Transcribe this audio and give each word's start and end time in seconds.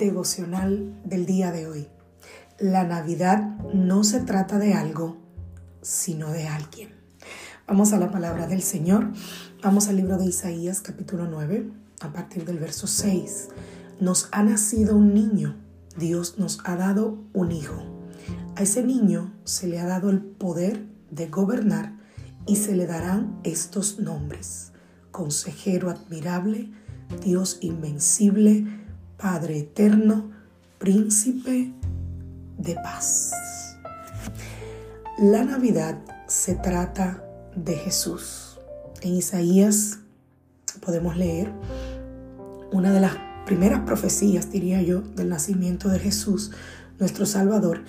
Devocional 0.00 0.98
del 1.04 1.26
día 1.26 1.52
de 1.52 1.66
hoy. 1.66 1.86
La 2.58 2.84
Navidad 2.84 3.58
no 3.74 4.02
se 4.02 4.20
trata 4.20 4.58
de 4.58 4.72
algo, 4.72 5.18
sino 5.82 6.30
de 6.32 6.48
alguien. 6.48 6.88
Vamos 7.66 7.92
a 7.92 7.98
la 7.98 8.10
palabra 8.10 8.46
del 8.46 8.62
Señor. 8.62 9.12
Vamos 9.62 9.88
al 9.88 9.96
libro 9.96 10.16
de 10.16 10.24
Isaías 10.24 10.80
capítulo 10.80 11.26
9, 11.26 11.70
a 12.00 12.12
partir 12.12 12.46
del 12.46 12.58
verso 12.58 12.86
6. 12.86 13.48
Nos 14.00 14.28
ha 14.32 14.42
nacido 14.42 14.96
un 14.96 15.12
niño, 15.12 15.56
Dios 15.98 16.38
nos 16.38 16.60
ha 16.64 16.76
dado 16.76 17.18
un 17.34 17.52
hijo. 17.52 17.82
A 18.56 18.62
ese 18.62 18.82
niño 18.82 19.34
se 19.44 19.68
le 19.68 19.80
ha 19.80 19.86
dado 19.86 20.08
el 20.08 20.22
poder 20.22 20.86
de 21.10 21.28
gobernar 21.28 21.92
y 22.46 22.56
se 22.56 22.74
le 22.74 22.86
darán 22.86 23.38
estos 23.44 23.98
nombres. 23.98 24.72
Consejero 25.10 25.90
admirable, 25.90 26.70
Dios 27.22 27.58
invencible, 27.60 28.79
Padre 29.20 29.58
eterno, 29.58 30.30
príncipe 30.78 31.74
de 32.56 32.74
paz. 32.76 33.32
La 35.18 35.44
Navidad 35.44 35.98
se 36.26 36.54
trata 36.54 37.22
de 37.54 37.76
Jesús. 37.76 38.58
En 39.02 39.12
Isaías 39.12 39.98
podemos 40.80 41.18
leer 41.18 41.52
una 42.72 42.92
de 42.92 43.00
las 43.00 43.14
primeras 43.44 43.80
profecías, 43.80 44.50
diría 44.50 44.80
yo, 44.80 45.02
del 45.02 45.28
nacimiento 45.28 45.90
de 45.90 45.98
Jesús, 45.98 46.52
nuestro 46.98 47.26
Salvador, 47.26 47.84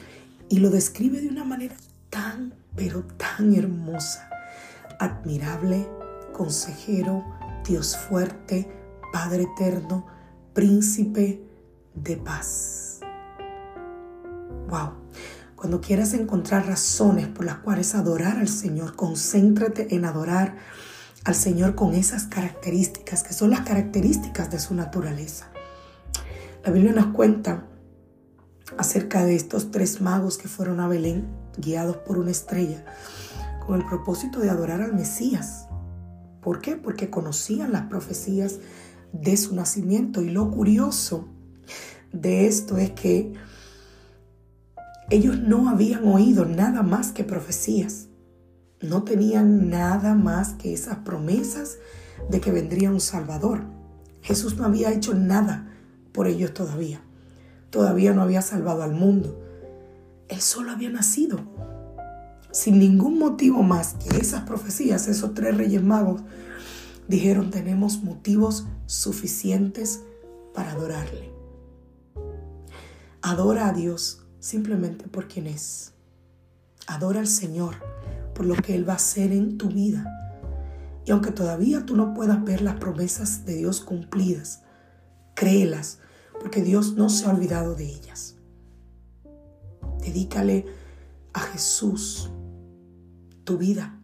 y 0.49 0.59
lo 0.59 0.69
describe 0.69 1.21
de 1.21 1.29
una 1.29 1.45
manera 1.45 1.75
tan, 2.09 2.53
pero 2.75 3.03
tan 3.05 3.55
hermosa. 3.55 4.29
Admirable, 4.99 5.87
consejero, 6.33 7.23
Dios 7.65 7.95
fuerte, 7.95 8.69
Padre 9.13 9.43
eterno, 9.43 10.10
príncipe 10.53 11.41
de 11.95 12.17
paz. 12.17 12.99
Wow. 14.69 14.93
Cuando 15.55 15.79
quieras 15.79 16.13
encontrar 16.13 16.65
razones 16.67 17.27
por 17.27 17.45
las 17.45 17.57
cuales 17.57 17.93
adorar 17.93 18.37
al 18.37 18.47
Señor, 18.47 18.95
concéntrate 18.95 19.95
en 19.95 20.05
adorar 20.05 20.57
al 21.23 21.35
Señor 21.35 21.75
con 21.75 21.93
esas 21.93 22.23
características 22.23 23.23
que 23.23 23.33
son 23.33 23.51
las 23.51 23.61
características 23.61 24.49
de 24.49 24.59
su 24.59 24.73
naturaleza. 24.73 25.51
La 26.65 26.71
Biblia 26.71 26.93
nos 26.93 27.07
cuenta 27.07 27.67
acerca 28.77 29.25
de 29.25 29.35
estos 29.35 29.71
tres 29.71 30.01
magos 30.01 30.37
que 30.37 30.47
fueron 30.47 30.79
a 30.79 30.87
Belén 30.87 31.27
guiados 31.57 31.97
por 31.97 32.17
una 32.17 32.31
estrella 32.31 32.83
con 33.65 33.79
el 33.79 33.85
propósito 33.85 34.39
de 34.39 34.49
adorar 34.49 34.81
al 34.81 34.93
Mesías. 34.93 35.67
¿Por 36.41 36.59
qué? 36.59 36.75
Porque 36.75 37.09
conocían 37.09 37.71
las 37.71 37.83
profecías 37.83 38.57
de 39.13 39.37
su 39.37 39.55
nacimiento. 39.55 40.21
Y 40.21 40.29
lo 40.29 40.51
curioso 40.51 41.27
de 42.11 42.47
esto 42.47 42.77
es 42.77 42.91
que 42.91 43.33
ellos 45.09 45.39
no 45.39 45.69
habían 45.69 46.07
oído 46.07 46.45
nada 46.45 46.83
más 46.83 47.11
que 47.11 47.23
profecías. 47.23 48.07
No 48.81 49.03
tenían 49.03 49.69
nada 49.69 50.15
más 50.15 50.53
que 50.53 50.73
esas 50.73 50.99
promesas 50.99 51.77
de 52.29 52.39
que 52.39 52.51
vendría 52.51 52.91
un 52.91 53.01
Salvador. 53.01 53.63
Jesús 54.21 54.57
no 54.57 54.65
había 54.65 54.91
hecho 54.91 55.13
nada 55.13 55.67
por 56.11 56.27
ellos 56.27 56.53
todavía. 56.53 57.01
Todavía 57.69 58.13
no 58.13 58.21
había 58.21 58.41
salvado 58.41 58.83
al 58.83 58.93
mundo. 58.93 59.39
Él 60.27 60.41
solo 60.41 60.71
había 60.71 60.89
nacido. 60.89 61.39
Sin 62.51 62.79
ningún 62.79 63.17
motivo 63.17 63.63
más 63.63 63.93
que 63.93 64.17
esas 64.17 64.43
profecías, 64.43 65.07
esos 65.07 65.33
tres 65.33 65.55
reyes 65.55 65.81
magos 65.81 66.21
dijeron 67.11 67.51
tenemos 67.51 68.01
motivos 68.01 68.65
suficientes 68.85 70.01
para 70.55 70.71
adorarle. 70.71 71.29
Adora 73.21 73.67
a 73.67 73.73
Dios 73.73 74.25
simplemente 74.39 75.07
por 75.07 75.27
quien 75.27 75.45
es. 75.45 75.93
Adora 76.87 77.19
al 77.19 77.27
Señor 77.27 77.75
por 78.33 78.45
lo 78.45 78.55
que 78.55 78.75
Él 78.75 78.87
va 78.87 78.93
a 78.93 78.95
hacer 78.95 79.33
en 79.33 79.57
tu 79.57 79.67
vida. 79.67 80.05
Y 81.05 81.11
aunque 81.11 81.31
todavía 81.31 81.85
tú 81.85 81.97
no 81.97 82.13
puedas 82.13 82.43
ver 82.45 82.61
las 82.61 82.75
promesas 82.75 83.45
de 83.45 83.55
Dios 83.55 83.81
cumplidas, 83.81 84.63
créelas, 85.35 85.99
porque 86.39 86.63
Dios 86.63 86.95
no 86.95 87.09
se 87.09 87.25
ha 87.25 87.31
olvidado 87.31 87.75
de 87.75 87.85
ellas. 87.85 88.37
Dedícale 89.99 90.65
a 91.33 91.41
Jesús 91.41 92.31
tu 93.43 93.57
vida. 93.57 94.00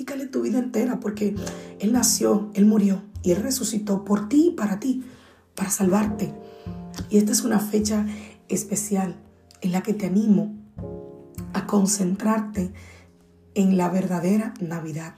Dedícale 0.00 0.28
tu 0.28 0.40
vida 0.40 0.58
entera 0.58 0.98
porque 0.98 1.36
Él 1.78 1.92
nació, 1.92 2.50
Él 2.54 2.64
murió 2.64 3.02
y 3.22 3.32
Él 3.32 3.42
resucitó 3.42 4.02
por 4.02 4.30
ti 4.30 4.46
y 4.46 4.50
para 4.52 4.80
ti, 4.80 5.04
para 5.54 5.68
salvarte. 5.68 6.32
Y 7.10 7.18
esta 7.18 7.32
es 7.32 7.42
una 7.42 7.60
fecha 7.60 8.06
especial 8.48 9.16
en 9.60 9.72
la 9.72 9.82
que 9.82 9.92
te 9.92 10.06
animo 10.06 10.56
a 11.52 11.66
concentrarte 11.66 12.72
en 13.54 13.76
la 13.76 13.90
verdadera 13.90 14.54
Navidad. 14.58 15.16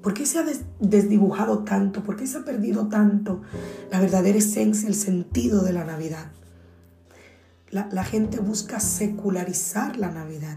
¿Por 0.00 0.14
qué 0.14 0.24
se 0.24 0.38
ha 0.38 0.44
desdibujado 0.80 1.58
tanto? 1.58 2.02
¿Por 2.02 2.16
qué 2.16 2.26
se 2.26 2.38
ha 2.38 2.44
perdido 2.46 2.88
tanto 2.88 3.42
la 3.90 4.00
verdadera 4.00 4.38
esencia, 4.38 4.88
el 4.88 4.94
sentido 4.94 5.62
de 5.62 5.74
la 5.74 5.84
Navidad? 5.84 6.32
La, 7.68 7.86
la 7.92 8.02
gente 8.02 8.40
busca 8.40 8.80
secularizar 8.80 9.98
la 9.98 10.10
Navidad 10.10 10.56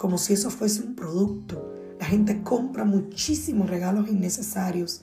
como 0.00 0.16
si 0.16 0.32
eso 0.32 0.50
fuese 0.50 0.82
un 0.82 0.94
producto. 0.94 1.79
La 2.00 2.06
gente 2.06 2.42
compra 2.42 2.86
muchísimos 2.86 3.68
regalos 3.68 4.08
innecesarios. 4.08 5.02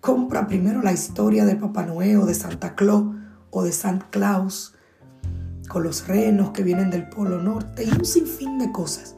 Compra 0.00 0.46
primero 0.46 0.80
la 0.80 0.94
historia 0.94 1.44
de 1.44 1.56
Papá 1.56 1.84
Noel 1.84 2.16
o 2.16 2.26
de 2.26 2.32
Santa 2.32 2.74
Claus 2.74 3.14
o 3.50 3.62
de 3.62 3.70
Santa 3.70 4.06
Claus 4.08 4.74
con 5.68 5.82
los 5.82 6.08
renos 6.08 6.52
que 6.52 6.62
vienen 6.62 6.90
del 6.90 7.06
Polo 7.10 7.42
Norte 7.42 7.84
y 7.84 7.90
un 7.90 8.06
sinfín 8.06 8.58
de 8.58 8.72
cosas. 8.72 9.14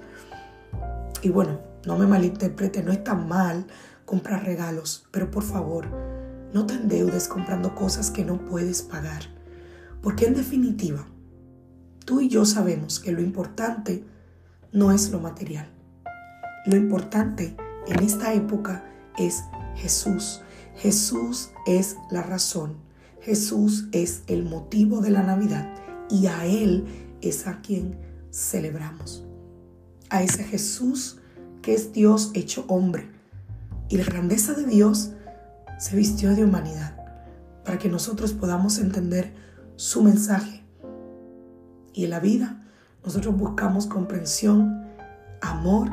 Y 1.22 1.28
bueno, 1.28 1.60
no 1.86 1.96
me 1.96 2.08
malinterprete, 2.08 2.82
no 2.82 2.90
es 2.90 3.04
tan 3.04 3.28
mal 3.28 3.64
comprar 4.04 4.44
regalos, 4.44 5.06
pero 5.12 5.30
por 5.30 5.44
favor, 5.44 5.86
no 6.52 6.66
te 6.66 6.74
endeudes 6.74 7.28
comprando 7.28 7.76
cosas 7.76 8.10
que 8.10 8.24
no 8.24 8.44
puedes 8.44 8.82
pagar. 8.82 9.22
Porque 10.02 10.26
en 10.26 10.34
definitiva, 10.34 11.06
tú 12.04 12.20
y 12.20 12.28
yo 12.28 12.44
sabemos 12.44 12.98
que 12.98 13.12
lo 13.12 13.20
importante 13.20 14.04
no 14.72 14.90
es 14.90 15.12
lo 15.12 15.20
material. 15.20 15.70
Lo 16.66 16.76
importante 16.76 17.54
en 17.86 18.02
esta 18.02 18.32
época 18.32 18.84
es 19.18 19.44
Jesús. 19.74 20.40
Jesús 20.76 21.50
es 21.66 21.96
la 22.10 22.22
razón. 22.22 22.76
Jesús 23.20 23.88
es 23.92 24.22
el 24.28 24.44
motivo 24.44 25.02
de 25.02 25.10
la 25.10 25.22
Navidad 25.22 25.74
y 26.08 26.26
a 26.26 26.46
Él 26.46 26.86
es 27.20 27.46
a 27.46 27.60
quien 27.60 27.98
celebramos. 28.30 29.26
A 30.08 30.22
ese 30.22 30.42
Jesús 30.44 31.20
que 31.60 31.74
es 31.74 31.92
Dios 31.92 32.30
hecho 32.32 32.64
hombre. 32.68 33.10
Y 33.90 33.98
la 33.98 34.04
grandeza 34.04 34.54
de 34.54 34.64
Dios 34.64 35.10
se 35.78 35.96
vistió 35.96 36.34
de 36.34 36.44
humanidad 36.44 36.96
para 37.62 37.78
que 37.78 37.90
nosotros 37.90 38.32
podamos 38.32 38.78
entender 38.78 39.34
su 39.76 40.02
mensaje. 40.02 40.62
Y 41.92 42.04
en 42.04 42.10
la 42.10 42.20
vida 42.20 42.62
nosotros 43.04 43.36
buscamos 43.36 43.86
comprensión, 43.86 44.86
amor 45.42 45.90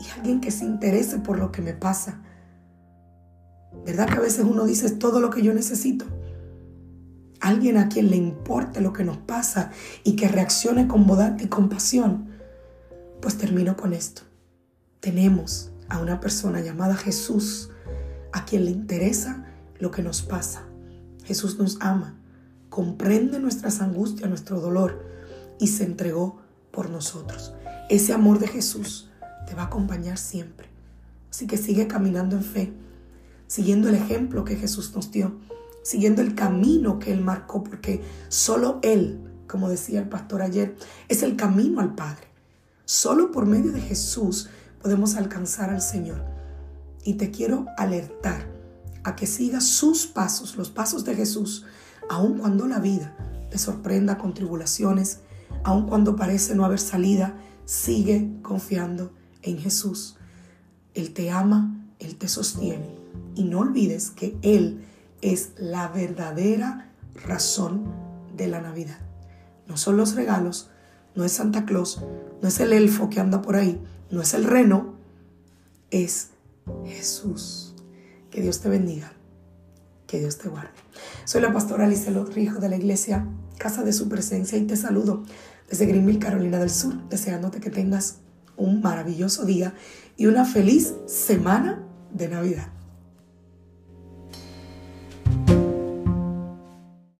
y 0.00 0.10
alguien 0.10 0.40
que 0.40 0.50
se 0.50 0.64
interese 0.64 1.18
por 1.18 1.38
lo 1.38 1.52
que 1.52 1.62
me 1.62 1.74
pasa. 1.74 2.20
¿Verdad 3.84 4.08
que 4.08 4.14
a 4.14 4.20
veces 4.20 4.44
uno 4.44 4.64
dice 4.64 4.90
todo 4.90 5.20
lo 5.20 5.30
que 5.30 5.42
yo 5.42 5.52
necesito? 5.54 6.06
Alguien 7.40 7.76
a 7.76 7.88
quien 7.88 8.10
le 8.10 8.16
importe 8.16 8.80
lo 8.80 8.92
que 8.92 9.04
nos 9.04 9.18
pasa 9.18 9.70
y 10.04 10.16
que 10.16 10.28
reaccione 10.28 10.88
con 10.88 11.06
bondad 11.06 11.38
y 11.38 11.46
compasión. 11.46 12.28
Pues 13.20 13.36
termino 13.38 13.76
con 13.76 13.92
esto. 13.92 14.22
Tenemos 15.00 15.70
a 15.88 15.98
una 15.98 16.20
persona 16.20 16.60
llamada 16.60 16.96
Jesús 16.96 17.70
a 18.32 18.44
quien 18.44 18.64
le 18.64 18.70
interesa 18.70 19.46
lo 19.78 19.90
que 19.90 20.02
nos 20.02 20.22
pasa. 20.22 20.64
Jesús 21.24 21.58
nos 21.58 21.78
ama 21.80 22.20
comprende 22.70 23.40
nuestras 23.40 23.82
angustias, 23.82 24.28
nuestro 24.30 24.60
dolor 24.60 25.04
y 25.58 25.66
se 25.66 25.84
entregó 25.84 26.40
por 26.70 26.88
nosotros. 26.88 27.52
Ese 27.90 28.14
amor 28.14 28.38
de 28.38 28.48
Jesús 28.48 29.09
te 29.50 29.56
va 29.56 29.62
a 29.62 29.66
acompañar 29.66 30.16
siempre. 30.16 30.68
Así 31.28 31.48
que 31.48 31.56
sigue 31.56 31.88
caminando 31.88 32.36
en 32.36 32.44
fe, 32.44 32.72
siguiendo 33.48 33.88
el 33.88 33.96
ejemplo 33.96 34.44
que 34.44 34.54
Jesús 34.54 34.94
nos 34.94 35.10
dio, 35.10 35.40
siguiendo 35.82 36.22
el 36.22 36.36
camino 36.36 37.00
que 37.00 37.12
Él 37.12 37.20
marcó, 37.20 37.64
porque 37.64 38.00
solo 38.28 38.78
Él, 38.82 39.18
como 39.48 39.68
decía 39.68 39.98
el 39.98 40.08
pastor 40.08 40.42
ayer, 40.42 40.76
es 41.08 41.24
el 41.24 41.34
camino 41.34 41.80
al 41.80 41.96
Padre. 41.96 42.28
Solo 42.84 43.32
por 43.32 43.44
medio 43.44 43.72
de 43.72 43.80
Jesús 43.80 44.50
podemos 44.80 45.16
alcanzar 45.16 45.70
al 45.70 45.82
Señor. 45.82 46.24
Y 47.02 47.14
te 47.14 47.32
quiero 47.32 47.66
alertar 47.76 48.46
a 49.02 49.16
que 49.16 49.26
sigas 49.26 49.64
sus 49.64 50.06
pasos, 50.06 50.56
los 50.56 50.70
pasos 50.70 51.04
de 51.04 51.16
Jesús, 51.16 51.66
aun 52.08 52.38
cuando 52.38 52.68
la 52.68 52.78
vida 52.78 53.16
te 53.50 53.58
sorprenda 53.58 54.16
con 54.16 54.32
tribulaciones, 54.32 55.22
aun 55.64 55.88
cuando 55.88 56.14
parece 56.14 56.54
no 56.54 56.64
haber 56.64 56.78
salida, 56.78 57.34
sigue 57.64 58.30
confiando 58.42 59.18
en 59.42 59.58
Jesús. 59.58 60.16
Él 60.94 61.12
te 61.12 61.30
ama, 61.30 61.76
Él 61.98 62.16
te 62.16 62.28
sostiene. 62.28 62.94
Y 63.34 63.44
no 63.44 63.60
olvides 63.60 64.10
que 64.10 64.36
Él 64.42 64.82
es 65.22 65.50
la 65.58 65.88
verdadera 65.88 66.90
razón 67.14 67.84
de 68.36 68.48
la 68.48 68.60
Navidad. 68.60 68.98
No 69.66 69.76
son 69.76 69.96
los 69.96 70.14
regalos, 70.14 70.70
no 71.14 71.24
es 71.24 71.32
Santa 71.32 71.64
Claus, 71.64 72.02
no 72.42 72.48
es 72.48 72.60
el 72.60 72.72
elfo 72.72 73.10
que 73.10 73.20
anda 73.20 73.42
por 73.42 73.56
ahí, 73.56 73.80
no 74.10 74.20
es 74.20 74.34
el 74.34 74.44
reno, 74.44 74.94
es 75.90 76.30
Jesús. 76.86 77.74
Que 78.30 78.40
Dios 78.42 78.60
te 78.60 78.68
bendiga, 78.68 79.12
que 80.06 80.20
Dios 80.20 80.38
te 80.38 80.48
guarde. 80.48 80.70
Soy 81.24 81.40
la 81.40 81.52
pastora 81.52 81.86
Alice 81.86 82.10
Rijo 82.32 82.60
de 82.60 82.68
la 82.68 82.76
iglesia 82.76 83.26
Casa 83.58 83.82
de 83.82 83.92
Su 83.92 84.08
Presencia 84.08 84.56
y 84.56 84.66
te 84.66 84.76
saludo 84.76 85.22
desde 85.68 85.86
Greenville, 85.86 86.18
Carolina 86.18 86.58
del 86.58 86.70
Sur, 86.70 87.08
deseándote 87.08 87.60
que 87.60 87.70
tengas 87.70 88.16
un 88.60 88.80
maravilloso 88.80 89.44
día 89.44 89.74
y 90.16 90.26
una 90.26 90.44
feliz 90.44 90.94
semana 91.06 91.82
de 92.12 92.28
Navidad. 92.28 92.79